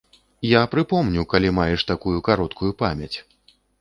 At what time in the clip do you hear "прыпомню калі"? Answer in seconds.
0.71-1.51